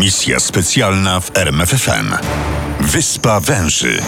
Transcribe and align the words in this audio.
Misja 0.00 0.40
specjalna 0.40 1.20
w 1.20 1.36
RMFFM. 1.36 2.14
Wyspa 2.80 3.40
Węży. 3.40 3.98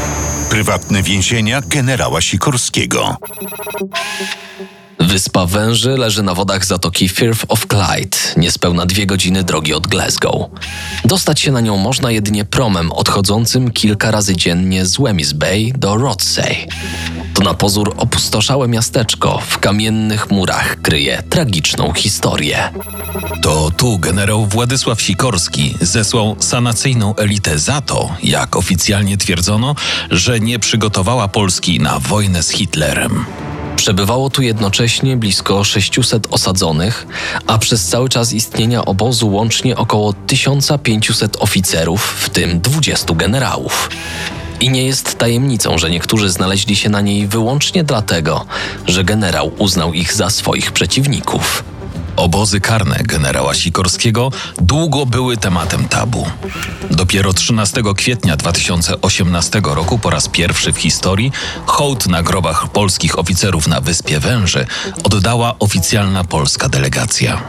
Prywatne 0.50 1.02
więzienia 1.02 1.60
generała 1.66 2.20
Sikorskiego. 2.20 3.16
Wyspa 5.00 5.46
Węży 5.46 5.96
leży 5.96 6.22
na 6.22 6.34
wodach 6.34 6.64
zatoki 6.64 7.08
Firth 7.08 7.44
of 7.48 7.66
Clyde, 7.66 8.18
niespełna 8.36 8.86
dwie 8.86 9.06
godziny 9.06 9.44
drogi 9.44 9.74
od 9.74 9.86
Glasgow. 9.86 10.50
Dostać 11.04 11.40
się 11.40 11.52
na 11.52 11.60
nią 11.60 11.76
można 11.76 12.10
jedynie 12.10 12.44
promem 12.44 12.92
odchodzącym 12.92 13.70
kilka 13.70 14.10
razy 14.10 14.36
dziennie 14.36 14.86
z 14.86 14.96
Wemyss 14.96 15.32
Bay 15.32 15.72
do 15.76 15.96
Rothsay. 15.96 16.68
To 17.34 17.42
na 17.42 17.54
pozór 17.54 17.94
opustoszałe 17.96 18.68
miasteczko 18.68 19.42
w 19.48 19.58
kamiennych 19.58 20.30
murach 20.30 20.82
kryje 20.82 21.22
tragiczną 21.28 21.92
historię. 21.92 22.70
To 23.42 23.70
tu 23.70 23.98
generał 23.98 24.46
Władysław 24.46 25.02
Sikorski 25.02 25.74
zesłał 25.80 26.36
sanacyjną 26.38 27.16
elitę 27.16 27.58
za 27.58 27.80
to, 27.80 28.16
jak 28.22 28.56
oficjalnie 28.56 29.16
twierdzono, 29.16 29.74
że 30.10 30.40
nie 30.40 30.58
przygotowała 30.58 31.28
Polski 31.28 31.80
na 31.80 31.98
wojnę 31.98 32.42
z 32.42 32.50
Hitlerem. 32.50 33.24
Przebywało 33.76 34.30
tu 34.30 34.42
jednocześnie 34.42 35.16
blisko 35.16 35.64
600 35.64 36.26
osadzonych, 36.30 37.06
a 37.46 37.58
przez 37.58 37.88
cały 37.88 38.08
czas 38.08 38.32
istnienia 38.32 38.84
obozu 38.84 39.28
łącznie 39.28 39.76
około 39.76 40.12
1500 40.12 41.36
oficerów, 41.36 42.02
w 42.02 42.30
tym 42.30 42.60
20 42.60 43.14
generałów. 43.14 43.90
I 44.60 44.70
nie 44.70 44.86
jest 44.86 45.18
tajemnicą, 45.18 45.78
że 45.78 45.90
niektórzy 45.90 46.30
znaleźli 46.30 46.76
się 46.76 46.88
na 46.88 47.00
niej 47.00 47.26
wyłącznie 47.26 47.84
dlatego, 47.84 48.44
że 48.86 49.04
generał 49.04 49.52
uznał 49.58 49.92
ich 49.92 50.14
za 50.14 50.30
swoich 50.30 50.72
przeciwników. 50.72 51.64
Obozy 52.22 52.60
karne 52.60 52.96
generała 53.04 53.54
Sikorskiego 53.54 54.30
długo 54.60 55.06
były 55.06 55.36
tematem 55.36 55.88
tabu. 55.88 56.26
Dopiero 56.90 57.32
13 57.32 57.82
kwietnia 57.96 58.36
2018 58.36 59.60
roku 59.64 59.98
po 59.98 60.10
raz 60.10 60.28
pierwszy 60.28 60.72
w 60.72 60.78
historii 60.78 61.32
hołd 61.66 62.06
na 62.06 62.22
grobach 62.22 62.68
polskich 62.68 63.18
oficerów 63.18 63.68
na 63.68 63.80
Wyspie 63.80 64.20
Węży 64.20 64.66
oddała 65.04 65.54
oficjalna 65.58 66.24
polska 66.24 66.68
delegacja. 66.68 67.42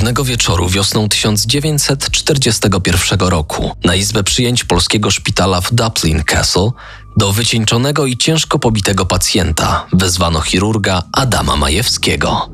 Pewnego 0.00 0.24
wieczoru 0.24 0.68
wiosną 0.68 1.08
1941 1.08 3.20
roku 3.20 3.70
na 3.84 3.94
izbę 3.94 4.24
przyjęć 4.24 4.64
polskiego 4.64 5.10
szpitala 5.10 5.60
w 5.60 5.74
Dublin 5.74 6.24
Castle 6.24 6.70
do 7.16 7.32
wycieńczonego 7.32 8.06
i 8.06 8.16
ciężko 8.16 8.58
pobitego 8.58 9.06
pacjenta 9.06 9.86
wezwano 9.92 10.40
chirurga 10.40 11.02
Adama 11.12 11.56
Majewskiego. 11.56 12.50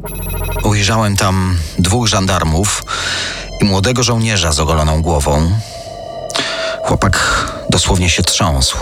Ujrzałem 0.62 1.16
tam 1.16 1.58
dwóch 1.78 2.06
żandarmów 2.06 2.82
i 3.60 3.64
młodego 3.64 4.02
żołnierza 4.02 4.52
z 4.52 4.60
ogoloną 4.60 5.02
głową. 5.02 5.50
Chłopak 6.84 7.46
dosłownie 7.70 8.10
się 8.10 8.22
trząsł. 8.22 8.76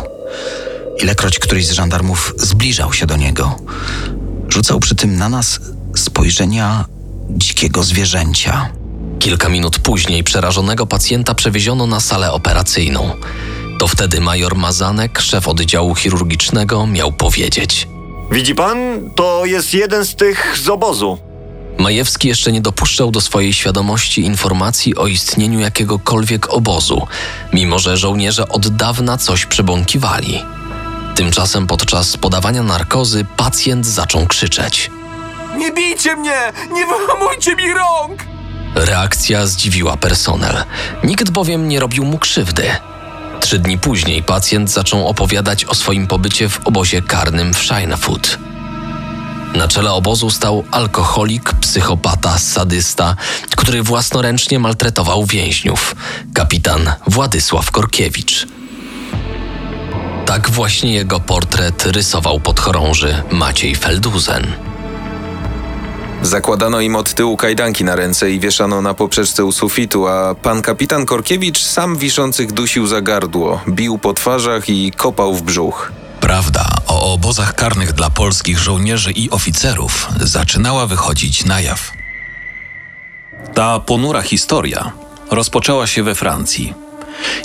Ilekroć 1.03 1.39
któryś 1.39 1.67
z 1.67 1.73
żandarmów 1.73 2.35
zbliżał 2.37 2.93
się 2.93 3.07
do 3.07 3.17
niego, 3.17 3.57
rzucał 4.49 4.81
przy 4.81 4.95
tym 4.95 5.17
na 5.17 5.29
nas 5.29 5.61
spojrzenia 5.97 6.94
dzikiego 7.31 7.83
zwierzęcia. 7.83 8.71
Kilka 9.19 9.49
minut 9.49 9.79
później 9.79 10.25
przerażonego 10.25 10.87
pacjenta 10.87 11.35
przewieziono 11.35 11.87
na 11.87 12.01
salę 12.01 12.33
operacyjną. 12.33 13.11
To 13.79 13.89
wtedy 13.89 14.21
major 14.21 14.57
Mazanek, 14.57 15.21
szef 15.21 15.49
oddziału 15.49 15.95
chirurgicznego, 15.95 16.87
miał 16.87 17.13
powiedzieć. 17.13 17.89
Widzi 18.31 18.55
pan, 18.55 18.77
to 19.17 19.47
jest 19.47 19.75
jeden 19.75 20.05
z 20.05 20.15
tych 20.15 20.59
z 20.65 20.69
obozu. 20.69 21.19
Majewski 21.79 22.29
jeszcze 22.29 22.53
nie 22.53 22.61
dopuszczał 22.61 23.11
do 23.11 23.21
swojej 23.21 23.53
świadomości 23.53 24.21
informacji 24.21 24.97
o 24.97 25.07
istnieniu 25.07 25.61
jakiegokolwiek 25.61 26.53
obozu, 26.53 27.07
mimo 27.53 27.79
że 27.79 27.97
żołnierze 27.97 28.49
od 28.49 28.69
dawna 28.69 29.19
coś 29.19 29.47
przebąkiwali. 29.47 30.41
Tymczasem 31.15 31.67
podczas 31.67 32.17
podawania 32.17 32.63
narkozy 32.63 33.27
pacjent 33.37 33.87
zaczął 33.87 34.27
krzyczeć. 34.27 34.91
Nie 35.57 35.73
bijcie 35.73 36.17
mnie! 36.17 36.53
Nie 36.73 36.87
wyhamujcie 36.87 37.57
mi 37.57 37.75
rąk! 37.75 38.25
Reakcja 38.75 39.47
zdziwiła 39.47 39.97
personel. 39.97 40.65
Nikt 41.05 41.31
bowiem 41.31 41.69
nie 41.69 41.81
robił 41.81 42.05
mu 42.05 42.19
krzywdy. 42.19 42.71
Trzy 43.41 43.59
dni 43.59 43.79
później 43.79 44.23
pacjent 44.23 44.71
zaczął 44.71 45.09
opowiadać 45.09 45.65
o 45.65 45.75
swoim 45.75 46.07
pobycie 46.07 46.49
w 46.49 46.67
obozie 46.67 47.03
karnym 47.03 47.55
w 47.55 47.59
Shinefoot. 47.59 48.39
Na 49.55 49.69
czele 49.69 49.93
obozu 49.93 50.31
stał 50.31 50.65
alkoholik, 50.71 51.53
psychopata, 51.53 52.39
sadysta, 52.39 53.17
który 53.57 53.83
własnoręcznie 53.83 54.59
maltretował 54.59 55.25
więźniów, 55.27 55.97
kapitan 56.35 56.93
Władysław 57.07 57.71
Korkiewicz. 57.71 58.47
Tak 60.27 60.51
właśnie 60.51 60.95
jego 60.95 61.21
portret 61.21 61.87
rysował 61.87 62.41
podchorąży 62.41 63.23
Maciej 63.31 63.77
Felduzen. 63.77 64.47
Zakładano 66.25 66.81
im 66.81 66.97
od 66.97 67.15
tyłu 67.15 67.37
kajdanki 67.37 67.85
na 67.85 67.97
ręce 67.97 68.31
i 68.31 68.41
wieszano 68.41 68.83
na 68.83 68.95
poprzeczce 68.95 69.45
u 69.45 69.53
sufitu, 69.53 70.07
a 70.09 70.35
pan 70.35 70.63
kapitan 70.63 71.07
Korkiewicz 71.07 71.63
sam 71.63 71.97
wiszących 71.97 72.53
dusił 72.53 72.87
za 72.87 73.01
gardło, 73.01 73.61
bił 73.69 73.99
po 73.99 74.15
twarzach 74.15 74.69
i 74.69 74.93
kopał 74.93 75.35
w 75.35 75.43
brzuch. 75.43 75.93
Prawda 76.21 76.69
o 76.87 77.13
obozach 77.13 77.55
karnych 77.55 77.93
dla 77.93 78.11
polskich 78.11 78.59
żołnierzy 78.59 79.13
i 79.13 79.31
oficerów 79.31 80.09
zaczynała 80.21 80.87
wychodzić 80.87 81.45
na 81.45 81.61
jaw. 81.61 81.93
Ta 83.55 83.81
ponura 83.81 84.23
historia 84.23 84.93
rozpoczęła 85.31 85.87
się 85.87 86.03
we 86.03 86.15
Francji. 86.15 86.84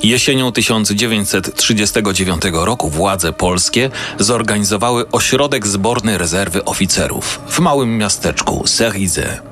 Jesienią 0.03 0.51
1939 0.51 2.41
roku 2.51 2.89
władze 2.89 3.33
polskie 3.33 3.89
zorganizowały 4.19 5.11
ośrodek 5.11 5.67
zborny 5.67 6.17
rezerwy 6.17 6.65
oficerów 6.65 7.39
w 7.49 7.59
małym 7.59 7.97
miasteczku 7.97 8.63
Cerizé. 8.65 9.49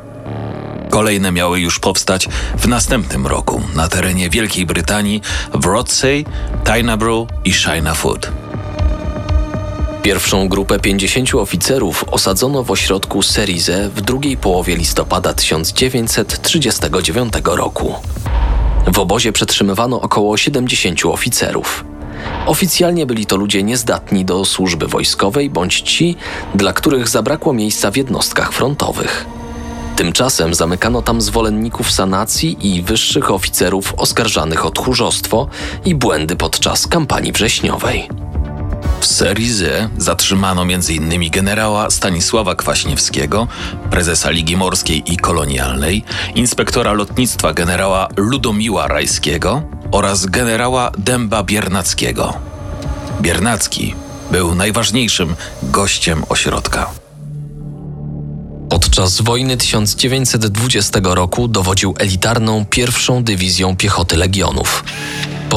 Kolejne 0.90 1.32
miały 1.32 1.60
już 1.60 1.80
powstać 1.80 2.28
w 2.58 2.68
następnym 2.68 3.28
roku 3.28 3.62
na 3.76 3.88
terenie 3.88 4.30
Wielkiej 4.30 4.66
Brytanii 4.66 5.22
w 5.54 5.66
Rothsay, 5.66 6.26
Tyneborough 6.64 7.30
i 7.46 7.54
Shinefoot. 7.54 8.32
Pierwszą 10.04 10.50
grupę 10.50 10.80
50 10.80 11.36
oficerów 11.36 12.06
osadzono 12.12 12.64
w 12.64 12.72
ośrodku 12.72 13.22
Serize 13.22 13.90
w 13.90 14.02
drugiej 14.02 14.38
połowie 14.38 14.76
listopada 14.76 15.34
1939 15.34 17.34
roku. 17.44 17.96
W 18.94 19.00
obozie 19.00 19.32
przetrzymywano 19.32 20.02
około 20.02 20.38
70 20.38 21.06
oficerów. 21.06 21.86
Oficjalnie 22.46 23.06
byli 23.06 23.26
to 23.26 23.36
ludzie 23.36 23.64
niezdatni 23.64 24.26
do 24.26 24.46
służby 24.46 24.88
wojskowej 24.88 25.50
bądź 25.50 25.82
ci, 25.82 26.16
dla 26.56 26.74
których 26.74 27.08
zabrakło 27.08 27.54
miejsca 27.54 27.92
w 27.92 27.98
jednostkach 27.98 28.54
frontowych. 28.54 29.26
Tymczasem 29.96 30.54
zamykano 30.54 31.02
tam 31.02 31.22
zwolenników 31.22 31.92
sanacji 31.92 32.58
i 32.62 32.82
wyższych 32.82 33.32
oficerów 33.32 33.94
oskarżanych 33.98 34.66
o 34.66 34.72
tchórzostwo 34.72 35.48
i 35.86 35.96
błędy 35.96 36.36
podczas 36.36 36.88
kampanii 36.88 37.32
wrześniowej. 37.32 38.10
W 39.00 39.06
Serize 39.06 39.90
zatrzymano 39.98 40.62
m.in. 40.62 41.30
generała 41.32 41.90
Stanisława 41.90 42.56
Kwaśniewskiego, 42.56 43.48
prezesa 43.90 44.30
Ligi 44.30 44.58
Morskiej 44.58 45.14
i 45.14 45.18
Kolonialnej, 45.18 46.04
inspektora 46.36 46.94
lotnictwa 46.94 47.54
generała 47.54 48.08
Ludomiła 48.18 48.88
Rajskiego 48.88 49.64
oraz 49.92 50.26
generała 50.26 50.92
Dęba 50.98 51.44
Biernackiego. 51.44 52.34
Biernacki 53.22 53.96
był 54.32 54.56
najważniejszym 54.56 55.36
gościem 55.64 56.24
ośrodka. 56.30 56.90
Podczas 58.70 59.22
wojny 59.22 59.58
1920 59.58 61.00
roku 61.04 61.48
dowodził 61.48 61.96
elitarną 62.00 62.66
pierwszą 62.66 63.24
dywizją 63.24 63.76
piechoty 63.76 64.18
legionów. 64.18 64.84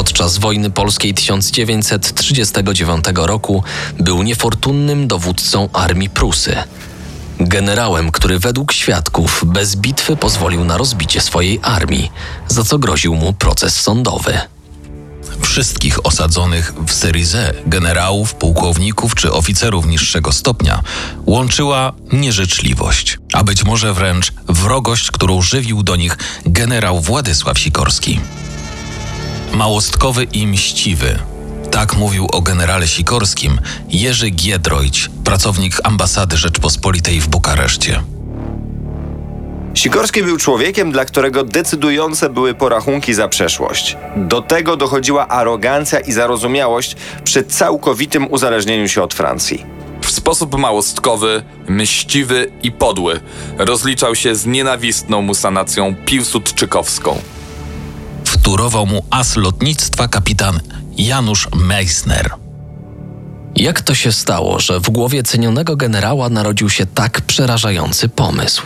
Podczas 0.00 0.38
wojny 0.38 0.70
polskiej 0.70 1.14
1939 1.14 3.04
roku 3.14 3.64
był 3.98 4.22
niefortunnym 4.22 5.08
dowódcą 5.08 5.68
armii 5.72 6.10
Prusy. 6.10 6.56
Generałem, 7.40 8.12
który 8.12 8.38
według 8.38 8.72
świadków 8.72 9.44
bez 9.46 9.76
bitwy 9.76 10.16
pozwolił 10.16 10.64
na 10.64 10.76
rozbicie 10.76 11.20
swojej 11.20 11.60
armii, 11.62 12.12
za 12.48 12.64
co 12.64 12.78
groził 12.78 13.14
mu 13.14 13.32
proces 13.32 13.80
sądowy. 13.80 14.38
Wszystkich 15.40 16.06
osadzonych 16.06 16.72
w 16.86 16.92
Serize 16.92 17.54
generałów, 17.66 18.34
pułkowników 18.34 19.14
czy 19.14 19.32
oficerów 19.32 19.86
niższego 19.86 20.32
stopnia 20.32 20.82
łączyła 21.26 21.92
nieżyczliwość, 22.12 23.18
a 23.32 23.44
być 23.44 23.64
może 23.64 23.94
wręcz 23.94 24.32
wrogość, 24.48 25.10
którą 25.10 25.42
żywił 25.42 25.82
do 25.82 25.96
nich 25.96 26.18
generał 26.46 27.00
Władysław 27.00 27.58
Sikorski. 27.58 28.20
Małostkowy 29.54 30.24
i 30.24 30.46
mściwy. 30.46 31.18
Tak 31.70 31.96
mówił 31.96 32.26
o 32.32 32.40
generale 32.40 32.88
Sikorskim 32.88 33.58
Jerzy 33.88 34.30
Giedroyć, 34.30 35.10
pracownik 35.24 35.74
ambasady 35.84 36.36
Rzeczpospolitej 36.36 37.20
w 37.20 37.28
Bukareszcie. 37.28 38.02
Sikorski 39.74 40.22
był 40.22 40.36
człowiekiem, 40.36 40.92
dla 40.92 41.04
którego 41.04 41.44
decydujące 41.44 42.30
były 42.30 42.54
porachunki 42.54 43.14
za 43.14 43.28
przeszłość. 43.28 43.96
Do 44.16 44.42
tego 44.42 44.76
dochodziła 44.76 45.28
arogancja 45.28 46.00
i 46.00 46.12
zarozumiałość 46.12 46.96
przy 47.24 47.44
całkowitym 47.44 48.32
uzależnieniu 48.32 48.88
się 48.88 49.02
od 49.02 49.14
Francji. 49.14 49.64
W 50.02 50.10
sposób 50.10 50.58
małostkowy, 50.58 51.42
mściwy 51.68 52.52
i 52.62 52.72
podły 52.72 53.20
rozliczał 53.58 54.14
się 54.14 54.34
z 54.34 54.46
nienawistną 54.46 55.22
mu 55.22 55.34
sanacją 55.34 55.94
piłsudczykowską. 56.06 57.20
Wturował 58.40 58.86
mu 58.86 59.04
as 59.10 59.36
lotnictwa 59.36 60.08
kapitan 60.08 60.60
Janusz 60.98 61.48
Meissner. 61.54 62.30
Jak 63.56 63.80
to 63.80 63.94
się 63.94 64.12
stało, 64.12 64.60
że 64.60 64.80
w 64.80 64.90
głowie 64.90 65.22
cenionego 65.22 65.76
generała 65.76 66.28
narodził 66.28 66.70
się 66.70 66.86
tak 66.86 67.20
przerażający 67.20 68.08
pomysł? 68.08 68.62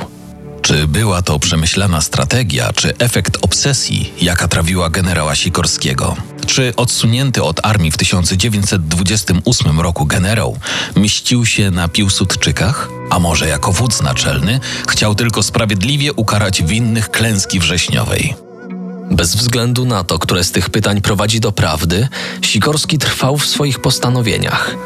Czy 0.62 0.88
była 0.88 1.23
to 1.23 1.38
przemyślana 1.38 2.00
strategia, 2.00 2.73
czy 2.73 2.97
efekt 2.99 3.38
obsesji, 3.43 4.12
jaka 4.21 4.49
trawiła 4.49 4.91
generała 4.91 5.35
Sikorskiego? 5.35 6.17
Czy 6.47 6.73
odsunięty 6.77 7.43
od 7.43 7.67
armii 7.67 7.91
w 7.91 7.97
1928 7.97 9.81
roku 9.81 10.06
generał 10.06 10.59
mścił 10.97 11.47
się 11.47 11.70
na 11.70 11.88
Piłsudczykach? 11.88 12.88
A 13.11 13.19
może 13.19 13.49
jako 13.49 13.73
wódz 13.73 14.03
naczelny 14.03 14.61
chciał 14.88 15.15
tylko 15.15 15.43
sprawiedliwie 15.43 16.12
ukarać 16.12 16.62
winnych 16.62 17.11
klęski 17.11 17.61
wrześniowej? 17.61 18.44
Bez 19.11 19.37
względu 19.37 19.85
na 19.85 20.05
to, 20.05 20.19
które 20.19 20.45
z 20.45 20.53
tych 20.53 20.71
pytań 20.71 21.01
prowadzi 21.01 21.41
do 21.41 21.53
prawdy, 21.53 22.09
Sikorski 22.43 22.99
trwał 22.99 23.37
w 23.37 23.47
swoich 23.47 23.79
postanowieniach. 23.79 24.77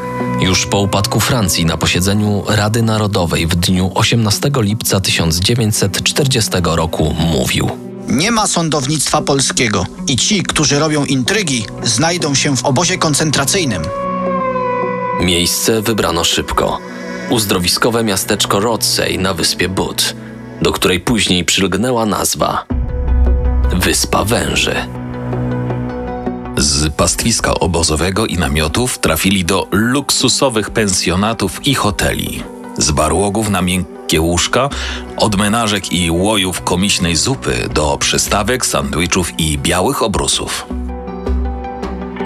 Już 0.41 0.65
po 0.65 0.79
upadku 0.79 1.19
Francji 1.19 1.65
na 1.65 1.77
posiedzeniu 1.77 2.43
Rady 2.47 2.81
Narodowej 2.81 3.47
w 3.47 3.55
dniu 3.55 3.91
18 3.95 4.51
lipca 4.55 4.99
1940 4.99 6.51
roku 6.63 7.15
mówił: 7.37 7.69
Nie 8.07 8.31
ma 8.31 8.47
sądownictwa 8.47 9.21
polskiego 9.21 9.85
i 10.07 10.15
ci, 10.15 10.43
którzy 10.43 10.79
robią 10.79 11.05
intrygi, 11.05 11.65
znajdą 11.83 12.35
się 12.35 12.57
w 12.57 12.65
obozie 12.65 12.97
koncentracyjnym. 12.97 13.81
Miejsce 15.21 15.81
wybrano 15.81 16.23
szybko. 16.23 16.79
Uzdrowiskowe 17.29 18.03
miasteczko 18.03 18.59
Rothsey 18.59 19.19
na 19.19 19.33
wyspie 19.33 19.69
Bud, 19.69 20.15
do 20.61 20.71
której 20.71 20.99
później 20.99 21.45
przylgnęła 21.45 22.05
nazwa 22.05 22.78
Wyspa 23.73 24.25
Węży. 24.25 24.75
Z 26.57 26.93
pastwiska 26.93 27.53
obozowego 27.53 28.25
i 28.25 28.37
namiotów 28.37 28.99
trafili 28.99 29.45
do 29.45 29.67
luksusowych 29.71 30.69
pensjonatów 30.69 31.67
i 31.67 31.75
hoteli. 31.75 32.43
Z 32.77 32.91
barłogów 32.91 33.49
na 33.49 33.61
miękkie 33.61 34.21
łóżka, 34.21 34.69
od 35.17 35.35
menażek 35.35 35.93
i 35.93 36.11
łojów 36.11 36.61
komisnej 36.61 37.15
zupy 37.15 37.69
do 37.73 37.97
przystawek, 37.97 38.65
sandwichów 38.65 39.39
i 39.39 39.57
białych 39.57 40.03
obrusów. 40.03 40.65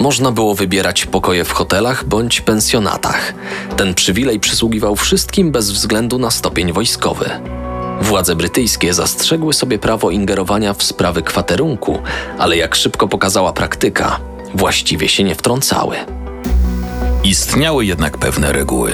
Można 0.00 0.32
było 0.32 0.54
wybierać 0.54 1.06
pokoje 1.06 1.44
w 1.44 1.52
hotelach 1.52 2.04
bądź 2.04 2.40
pensjonatach. 2.40 3.34
Ten 3.76 3.94
przywilej 3.94 4.40
przysługiwał 4.40 4.96
wszystkim 4.96 5.52
bez 5.52 5.70
względu 5.70 6.18
na 6.18 6.30
stopień 6.30 6.72
wojskowy. 6.72 7.30
Władze 8.00 8.36
brytyjskie 8.36 8.94
zastrzegły 8.94 9.54
sobie 9.54 9.78
prawo 9.78 10.10
ingerowania 10.10 10.74
w 10.74 10.82
sprawy 10.82 11.22
kwaterunku, 11.22 11.98
ale 12.38 12.56
jak 12.56 12.74
szybko 12.74 13.08
pokazała 13.08 13.52
praktyka, 13.52 14.20
właściwie 14.54 15.08
się 15.08 15.24
nie 15.24 15.34
wtrącały. 15.34 15.96
Istniały 17.24 17.84
jednak 17.86 18.18
pewne 18.18 18.52
reguły. 18.52 18.92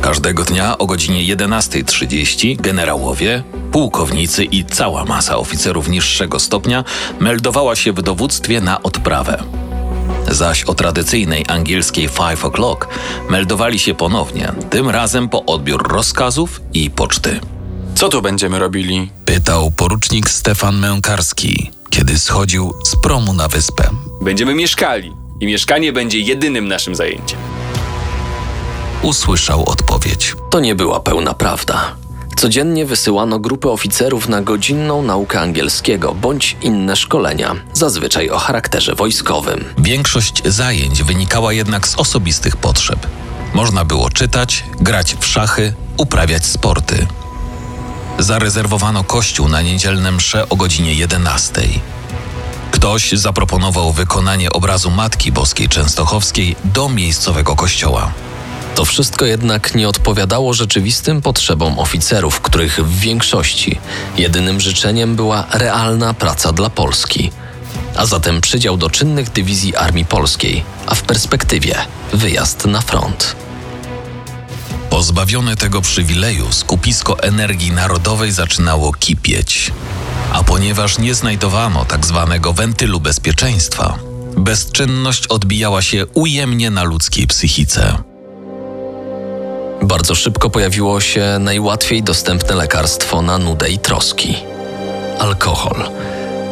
Każdego 0.00 0.44
dnia 0.44 0.78
o 0.78 0.86
godzinie 0.86 1.36
11.30 1.36 2.56
generałowie, 2.56 3.42
pułkownicy 3.72 4.44
i 4.44 4.64
cała 4.64 5.04
masa 5.04 5.36
oficerów 5.36 5.88
niższego 5.88 6.38
stopnia 6.38 6.84
meldowała 7.20 7.76
się 7.76 7.92
w 7.92 8.02
dowództwie 8.02 8.60
na 8.60 8.82
odprawę. 8.82 9.42
Zaś 10.30 10.64
o 10.64 10.74
tradycyjnej 10.74 11.44
angielskiej 11.48 12.08
5 12.08 12.40
o'clock 12.40 12.86
meldowali 13.30 13.78
się 13.78 13.94
ponownie, 13.94 14.52
tym 14.70 14.90
razem 14.90 15.28
po 15.28 15.44
odbiór 15.44 15.88
rozkazów 15.92 16.60
i 16.74 16.90
poczty. 16.90 17.40
Co 17.96 18.08
tu 18.08 18.22
będziemy 18.22 18.58
robili? 18.58 19.10
Pytał 19.24 19.70
porucznik 19.70 20.30
Stefan 20.30 20.78
Mękarski, 20.78 21.70
kiedy 21.90 22.18
schodził 22.18 22.74
z 22.84 22.96
promu 22.96 23.32
na 23.32 23.48
wyspę. 23.48 23.90
Będziemy 24.20 24.54
mieszkali 24.54 25.12
i 25.40 25.46
mieszkanie 25.46 25.92
będzie 25.92 26.20
jedynym 26.20 26.68
naszym 26.68 26.94
zajęciem. 26.94 27.38
Usłyszał 29.02 29.68
odpowiedź. 29.68 30.34
To 30.50 30.60
nie 30.60 30.74
była 30.74 31.00
pełna 31.00 31.34
prawda. 31.34 31.96
Codziennie 32.36 32.86
wysyłano 32.86 33.38
grupy 33.38 33.70
oficerów 33.70 34.28
na 34.28 34.42
godzinną 34.42 35.02
naukę 35.02 35.40
angielskiego 35.40 36.14
bądź 36.14 36.56
inne 36.62 36.96
szkolenia, 36.96 37.54
zazwyczaj 37.72 38.30
o 38.30 38.38
charakterze 38.38 38.94
wojskowym. 38.94 39.64
Większość 39.78 40.42
zajęć 40.44 41.02
wynikała 41.02 41.52
jednak 41.52 41.88
z 41.88 41.98
osobistych 41.98 42.56
potrzeb. 42.56 43.06
Można 43.54 43.84
było 43.84 44.10
czytać, 44.10 44.64
grać 44.80 45.16
w 45.20 45.26
szachy, 45.26 45.74
uprawiać 45.96 46.46
sporty. 46.46 47.06
Zarezerwowano 48.18 49.04
kościół 49.04 49.48
na 49.48 49.62
niedzielne 49.62 50.12
msze 50.12 50.48
o 50.48 50.56
godzinie 50.56 50.94
11. 50.94 51.62
Ktoś 52.70 53.12
zaproponował 53.12 53.92
wykonanie 53.92 54.50
obrazu 54.50 54.90
Matki 54.90 55.32
Boskiej 55.32 55.68
Częstochowskiej 55.68 56.56
do 56.64 56.88
miejscowego 56.88 57.56
kościoła. 57.56 58.12
To 58.74 58.84
wszystko 58.84 59.24
jednak 59.24 59.74
nie 59.74 59.88
odpowiadało 59.88 60.54
rzeczywistym 60.54 61.22
potrzebom 61.22 61.78
oficerów, 61.78 62.40
których 62.40 62.84
w 62.84 62.98
większości 62.98 63.78
jedynym 64.16 64.60
życzeniem 64.60 65.16
była 65.16 65.46
realna 65.52 66.14
praca 66.14 66.52
dla 66.52 66.70
Polski, 66.70 67.30
a 67.96 68.06
zatem 68.06 68.40
przydział 68.40 68.76
do 68.76 68.90
czynnych 68.90 69.30
dywizji 69.30 69.76
Armii 69.76 70.04
Polskiej, 70.04 70.64
a 70.86 70.94
w 70.94 71.02
perspektywie 71.02 71.74
wyjazd 72.12 72.64
na 72.64 72.80
front. 72.80 73.45
Pozbawione 74.96 75.56
tego 75.56 75.80
przywileju, 75.80 76.52
skupisko 76.52 77.22
energii 77.22 77.72
narodowej 77.72 78.32
zaczynało 78.32 78.92
kipieć. 78.92 79.72
A 80.32 80.44
ponieważ 80.44 80.98
nie 80.98 81.14
znajdowano 81.14 81.84
tak 81.84 82.06
zwanego 82.06 82.52
wentylu 82.52 83.00
bezpieczeństwa, 83.00 83.98
bezczynność 84.36 85.26
odbijała 85.26 85.82
się 85.82 86.06
ujemnie 86.06 86.70
na 86.70 86.84
ludzkiej 86.84 87.26
psychice. 87.26 87.98
Bardzo 89.82 90.14
szybko 90.14 90.50
pojawiło 90.50 91.00
się 91.00 91.36
najłatwiej 91.40 92.02
dostępne 92.02 92.54
lekarstwo 92.54 93.22
na 93.22 93.38
nudę 93.38 93.70
i 93.70 93.78
troski 93.78 94.36
alkohol. 95.18 95.90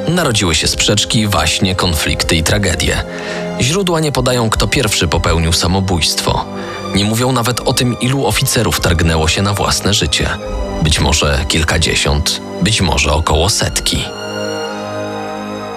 Narodziły 0.09 0.55
się 0.55 0.69
sprzeczki, 0.69 1.29
waśnie, 1.29 1.75
konflikty 1.75 2.37
i 2.37 2.43
tragedie. 2.43 3.05
Źródła 3.61 4.01
nie 4.01 4.13
podają, 4.13 4.51
kto 4.51 4.69
pierwszy 4.69 5.09
popełnił 5.09 5.53
samobójstwo. 5.53 6.45
Nie 6.95 7.05
mówią 7.05 7.33
nawet 7.33 7.61
o 7.61 7.73
tym, 7.73 8.01
ilu 8.01 8.27
oficerów 8.27 8.81
targnęło 8.81 9.29
się 9.29 9.43
na 9.43 9.55
własne 9.55 9.95
życie. 9.95 10.31
Być 10.83 11.01
może 11.01 11.45
kilkadziesiąt, 11.49 12.41
być 12.63 12.81
może 12.81 13.13
około 13.13 13.51
setki. 13.51 14.05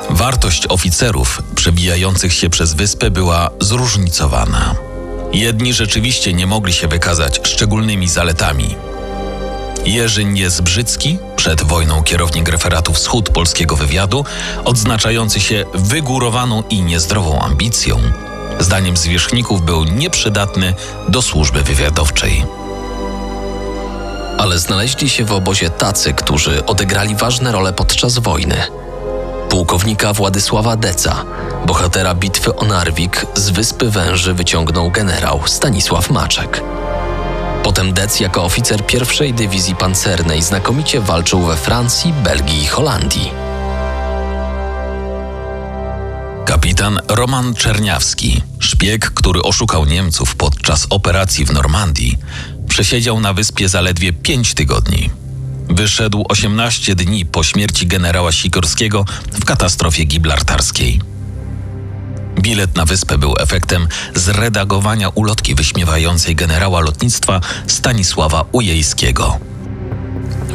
Wartość 0.10 0.68
oficerów 0.68 1.42
przebijających 1.56 2.34
się 2.34 2.50
przez 2.50 2.74
wyspę 2.74 3.12
była 3.12 3.50
zróżnicowana. 3.62 4.76
Jedni 5.34 5.74
rzeczywiście 5.74 6.34
nie 6.34 6.48
mogli 6.48 6.74
się 6.74 6.88
wykazać 6.88 7.40
szczególnymi 7.44 8.10
zaletami. 8.10 8.76
Jerzy 9.86 10.26
Niezbrzycki, 10.26 11.18
przed 11.36 11.64
wojną 11.64 12.04
kierownik 12.04 12.50
referatu 12.50 12.94
Wschód 12.94 13.30
polskiego 13.30 13.76
wywiadu, 13.76 14.26
odznaczający 14.66 15.40
się 15.40 15.66
wygórowaną 15.74 16.64
i 16.70 16.82
niezdrową 16.82 17.40
ambicją, 17.40 18.00
zdaniem 18.60 18.98
zwierzchników 18.98 19.62
był 19.62 19.84
nieprzydatny 19.84 20.74
do 21.10 21.22
służby 21.22 21.62
wywiadowczej. 21.62 22.46
Ale 24.38 24.60
znaleźli 24.60 25.10
się 25.10 25.26
w 25.26 25.32
obozie 25.32 25.70
tacy, 25.70 26.14
którzy 26.14 26.66
odegrali 26.66 27.16
ważne 27.16 27.52
role 27.52 27.74
podczas 27.74 28.20
wojny. 28.20 28.56
Pułkownika 29.50 30.14
Władysława 30.14 30.76
Deca, 30.76 31.26
bohatera 31.66 32.16
bitwy 32.16 32.56
o 32.56 32.66
Narwik, 32.66 33.26
z 33.36 33.50
Wyspy 33.50 33.90
Węży 33.90 34.34
wyciągnął 34.34 34.92
generał 34.92 35.42
Stanisław 35.46 36.10
Maczek. 36.10 36.64
Potem 37.64 37.94
Dec 37.94 38.20
jako 38.20 38.44
oficer 38.44 38.86
pierwszej 38.86 39.34
dywizji 39.34 39.76
pancernej 39.76 40.42
znakomicie 40.42 41.02
walczył 41.02 41.42
we 41.42 41.58
Francji, 41.58 42.14
Belgii 42.14 42.64
i 42.64 42.68
Holandii. 42.68 43.47
Kapitan 46.48 47.00
Roman 47.08 47.54
Czerniawski, 47.54 48.42
szpieg, 48.60 49.12
który 49.12 49.42
oszukał 49.42 49.86
Niemców 49.86 50.36
podczas 50.36 50.88
operacji 50.90 51.46
w 51.46 51.54
Normandii, 51.54 52.18
przesiedział 52.70 53.20
na 53.20 53.34
wyspie 53.34 53.70
zaledwie 53.70 54.14
pięć 54.14 54.54
tygodni. 54.54 55.10
Wyszedł 55.70 56.26
18 56.30 56.96
dni 56.96 57.26
po 57.26 57.44
śmierci 57.44 57.88
generała 57.88 58.32
Sikorskiego 58.32 59.06
w 59.32 59.46
katastrofie 59.46 60.06
gibraltarskiej. 60.06 61.02
Bilet 62.42 62.76
na 62.76 62.86
wyspę 62.86 63.18
był 63.18 63.36
efektem 63.40 63.88
zredagowania 64.16 65.10
ulotki 65.10 65.56
wyśmiewającej 65.56 66.36
generała 66.36 66.80
lotnictwa 66.80 67.42
Stanisława 67.68 68.46
Ujejskiego. 68.52 69.40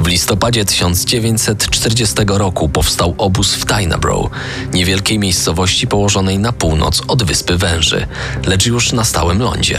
W 0.02 0.06
listopadzie 0.06 0.64
1940 0.64 2.14
roku 2.26 2.68
powstał 2.68 3.14
obóz 3.18 3.54
w 3.54 3.64
Tyneborough, 3.64 4.30
niewielkiej 4.72 5.18
miejscowości 5.18 5.86
położonej 5.86 6.38
na 6.38 6.52
północ 6.52 7.02
od 7.08 7.22
Wyspy 7.22 7.58
Węży, 7.58 8.06
lecz 8.46 8.66
już 8.66 8.92
na 8.92 9.04
stałym 9.04 9.42
lądzie. 9.42 9.78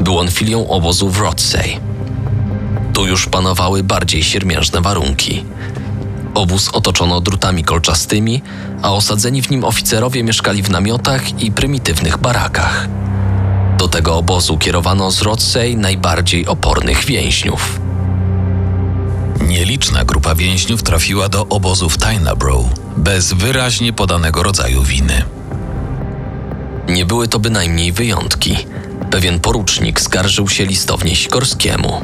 Był 0.00 0.18
on 0.18 0.30
filią 0.30 0.68
obozu 0.68 1.10
w 1.10 1.20
Rothsay. 1.20 1.80
Tu 2.94 3.06
już 3.06 3.26
panowały 3.26 3.82
bardziej 3.82 4.22
siermiężne 4.22 4.80
warunki. 4.80 5.44
Obóz 6.34 6.68
otoczono 6.68 7.20
drutami 7.20 7.64
kolczastymi, 7.64 8.42
a 8.82 8.92
osadzeni 8.92 9.42
w 9.42 9.50
nim 9.50 9.64
oficerowie 9.64 10.24
mieszkali 10.24 10.62
w 10.62 10.70
namiotach 10.70 11.42
i 11.42 11.52
prymitywnych 11.52 12.18
barakach. 12.18 12.88
Do 13.78 13.88
tego 13.88 14.16
obozu 14.16 14.58
kierowano 14.58 15.10
z 15.10 15.22
Rothsay 15.22 15.76
najbardziej 15.76 16.46
opornych 16.46 17.04
więźniów. 17.04 17.81
Nieliczna 19.52 20.04
grupa 20.04 20.34
więźniów 20.34 20.82
trafiła 20.82 21.28
do 21.28 21.46
obozu 21.48 21.88
w 21.88 21.96
bez 22.96 23.32
wyraźnie 23.32 23.92
podanego 23.92 24.42
rodzaju 24.42 24.82
winy. 24.82 25.24
Nie 26.88 27.06
były 27.06 27.28
to 27.28 27.38
bynajmniej 27.38 27.92
wyjątki. 27.92 28.56
Pewien 29.10 29.40
porucznik 29.40 30.00
skarżył 30.00 30.48
się 30.48 30.64
listownie 30.64 31.16
Sikorskiemu. 31.16 32.00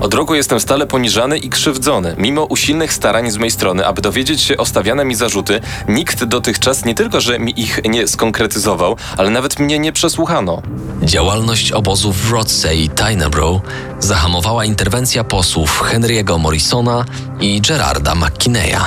Od 0.00 0.14
roku 0.14 0.34
jestem 0.34 0.60
stale 0.60 0.86
poniżany 0.86 1.38
i 1.38 1.50
krzywdzony. 1.50 2.14
Mimo 2.18 2.44
usilnych 2.44 2.92
starań 2.92 3.30
z 3.30 3.36
mojej 3.36 3.50
strony, 3.50 3.86
aby 3.86 4.02
dowiedzieć 4.02 4.40
się 4.40 4.56
o 4.56 4.66
stawiane 4.66 5.04
mi 5.04 5.14
zarzuty, 5.14 5.60
nikt 5.88 6.24
dotychczas 6.24 6.84
nie 6.84 6.94
tylko, 6.94 7.20
że 7.20 7.38
mi 7.38 7.60
ich 7.60 7.80
nie 7.84 8.08
skonkretyzował, 8.08 8.96
ale 9.16 9.30
nawet 9.30 9.58
mnie 9.58 9.78
nie 9.78 9.92
przesłuchano. 9.92 10.62
Działalność 11.02 11.72
obozów 11.72 12.16
w 12.16 12.32
Rothsay 12.32 12.84
i 12.84 12.88
Tyneborough 12.88 13.62
zahamowała 14.00 14.64
interwencja 14.64 15.24
posłów 15.24 15.82
Henry'ego 15.92 16.38
Morrisona 16.38 17.04
i 17.40 17.60
Gerarda 17.60 18.14
McKinneya, 18.14 18.80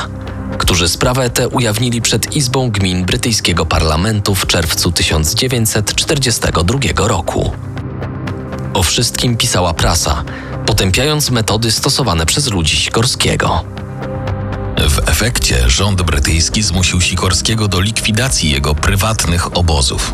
którzy 0.57 0.89
sprawę 0.89 1.29
tę 1.29 1.49
ujawnili 1.49 2.01
przed 2.01 2.35
Izbą 2.35 2.71
Gmin 2.71 3.05
brytyjskiego 3.05 3.65
parlamentu 3.65 4.35
w 4.35 4.47
czerwcu 4.47 4.91
1942 4.91 7.07
roku. 7.07 7.51
O 8.73 8.83
wszystkim 8.83 9.37
pisała 9.37 9.73
prasa, 9.73 10.23
potępiając 10.67 11.29
metody 11.29 11.71
stosowane 11.71 12.25
przez 12.25 12.47
ludzi 12.47 12.77
Sikorskiego. 12.77 13.63
W 14.89 15.09
efekcie 15.09 15.69
rząd 15.69 16.01
brytyjski 16.01 16.63
zmusił 16.63 17.01
Sikorskiego 17.01 17.67
do 17.67 17.79
likwidacji 17.79 18.51
jego 18.51 18.75
prywatnych 18.75 19.57
obozów. 19.57 20.13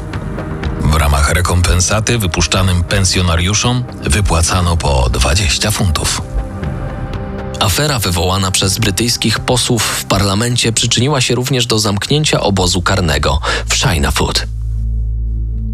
W 0.81 0.95
ramach 0.95 1.31
rekompensaty 1.31 2.17
wypuszczanym 2.17 2.83
pensjonariuszom 2.83 3.83
wypłacano 4.03 4.77
po 4.77 5.09
20 5.09 5.71
funtów. 5.71 6.21
Afera 7.59 7.99
wywołana 7.99 8.51
przez 8.51 8.77
brytyjskich 8.77 9.39
posłów 9.39 9.83
w 9.83 10.05
parlamencie 10.05 10.73
przyczyniła 10.73 11.21
się 11.21 11.35
również 11.35 11.65
do 11.65 11.79
zamknięcia 11.79 12.41
obozu 12.41 12.81
karnego 12.81 13.39
w 13.69 13.73
Chinafoot. 13.73 14.47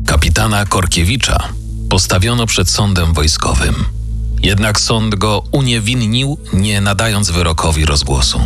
Kapitana 0.08 0.66
Korkiewicza 0.66 1.50
postawiono 1.90 2.46
przed 2.46 2.70
sądem 2.70 3.14
wojskowym. 3.14 3.99
Jednak 4.44 4.80
sąd 4.80 5.16
go 5.16 5.44
uniewinnił, 5.52 6.38
nie 6.54 6.82
nadając 6.82 7.30
wyrokowi 7.30 7.86
rozgłosu. 7.86 8.42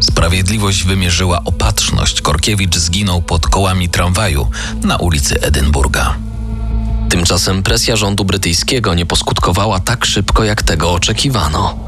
Sprawiedliwość 0.00 0.84
wymierzyła 0.84 1.44
opatrzność. 1.44 2.20
Korkiewicz 2.20 2.76
zginął 2.76 3.22
pod 3.22 3.46
kołami 3.46 3.88
tramwaju 3.88 4.46
na 4.82 4.96
ulicy 4.96 5.40
Edynburga. 5.40 6.16
Tymczasem 7.08 7.62
presja 7.62 7.96
rządu 7.96 8.24
brytyjskiego 8.24 8.94
nie 8.94 9.06
poskutkowała 9.06 9.80
tak 9.80 10.04
szybko, 10.04 10.44
jak 10.44 10.62
tego 10.62 10.92
oczekiwano. 10.92 11.78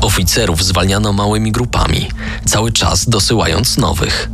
Oficerów 0.00 0.64
zwalniano 0.64 1.12
małymi 1.12 1.52
grupami, 1.52 2.08
cały 2.44 2.72
czas 2.72 3.08
dosyłając 3.08 3.78
nowych. 3.78 4.30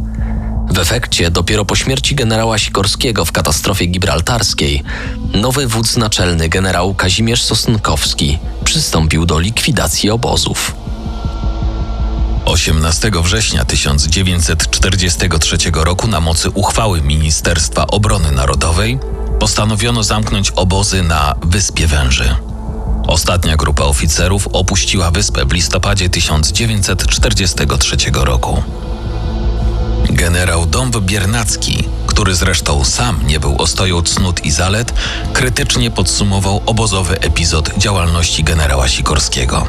W 0.75 0.78
efekcie, 0.78 1.31
dopiero 1.31 1.64
po 1.64 1.76
śmierci 1.76 2.14
generała 2.14 2.59
Sikorskiego 2.59 3.25
w 3.25 3.33
katastrofie 3.33 3.87
gibraltarskiej, 3.87 4.83
nowy 5.35 5.66
wódz 5.66 5.97
naczelny 5.97 6.49
generał 6.49 6.95
Kazimierz 6.95 7.43
Sosnkowski 7.43 8.38
przystąpił 8.64 9.26
do 9.26 9.38
likwidacji 9.38 10.11
obozów. 10.11 10.75
18 12.45 13.11
września 13.23 13.64
1943 13.64 15.57
roku 15.75 16.07
na 16.07 16.21
mocy 16.21 16.50
uchwały 16.50 17.02
Ministerstwa 17.02 17.87
Obrony 17.87 18.33
Narodowej 18.33 18.99
postanowiono 19.40 20.02
zamknąć 20.02 20.50
obozy 20.50 21.02
na 21.02 21.35
Wyspie 21.43 21.87
Węży. 21.87 22.37
Ostatnia 23.07 23.57
grupa 23.57 23.85
oficerów 23.85 24.49
opuściła 24.52 25.11
wyspę 25.11 25.45
w 25.45 25.52
listopadzie 25.52 26.09
1943 26.09 27.97
roku. 28.14 28.62
Generał 30.14 30.66
Dąb 30.66 30.97
Biernacki, 30.97 31.88
który 32.06 32.35
zresztą 32.35 32.85
sam 32.85 33.21
nie 33.26 33.40
był 33.40 33.56
ostoją 33.62 34.02
cnót 34.02 34.44
i 34.44 34.50
zalet, 34.50 34.94
krytycznie 35.33 35.90
podsumował 35.90 36.61
obozowy 36.66 37.21
epizod 37.21 37.71
działalności 37.78 38.44
generała 38.44 38.88
Sikorskiego. 38.88 39.66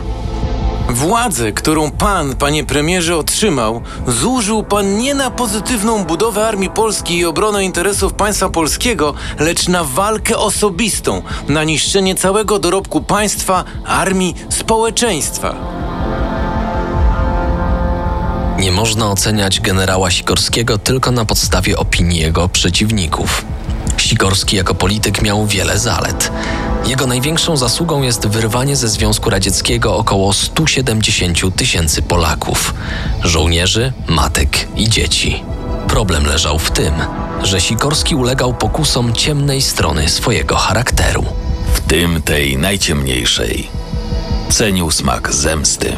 Władzę, 0.90 1.52
którą 1.52 1.92
pan, 1.92 2.36
panie 2.36 2.64
premierze, 2.64 3.18
otrzymał, 3.18 3.82
zużył 4.08 4.64
pan 4.64 4.98
nie 4.98 5.14
na 5.14 5.32
pozytywną 5.32 6.04
budowę 6.04 6.48
Armii 6.48 6.70
Polskiej 6.70 7.18
i 7.18 7.26
obronę 7.26 7.64
interesów 7.64 8.14
państwa 8.14 8.50
polskiego, 8.50 9.14
lecz 9.40 9.68
na 9.68 9.84
walkę 9.84 10.38
osobistą, 10.38 11.22
na 11.48 11.64
niszczenie 11.64 12.16
całego 12.16 12.60
dorobku 12.60 13.02
państwa, 13.02 13.64
armii, 13.86 14.36
społeczeństwa. 14.50 15.85
Nie 18.60 18.72
można 18.72 19.12
oceniać 19.12 19.60
generała 19.60 20.12
Sikorskiego 20.12 20.78
tylko 20.78 21.12
na 21.12 21.26
podstawie 21.26 21.78
opinii 21.78 22.20
jego 22.20 22.50
przeciwników. 22.50 23.46
Sikorski 23.98 24.56
jako 24.56 24.76
polityk 24.76 25.22
miał 25.22 25.46
wiele 25.46 25.80
zalet. 25.80 26.32
Jego 26.86 27.08
największą 27.08 27.58
zasługą 27.58 28.02
jest 28.02 28.28
wyrwanie 28.28 28.76
ze 28.76 28.88
Związku 28.88 29.30
Radzieckiego 29.30 29.98
około 29.98 30.34
170 30.34 31.56
tysięcy 31.56 32.02
Polaków 32.02 32.74
żołnierzy, 33.24 33.94
matek 34.08 34.68
i 34.76 34.90
dzieci. 34.90 35.44
Problem 35.88 36.26
leżał 36.26 36.60
w 36.60 36.72
tym, 36.72 36.94
że 37.44 37.62
Sikorski 37.62 38.16
ulegał 38.16 38.54
pokusom 38.54 39.14
ciemnej 39.14 39.62
strony 39.62 40.10
swojego 40.10 40.56
charakteru. 40.56 41.26
W 41.74 41.80
tym 41.80 42.22
tej 42.22 42.58
najciemniejszej 42.58 43.68
cenił 44.50 44.92
smak 44.92 45.34
zemsty. 45.34 45.98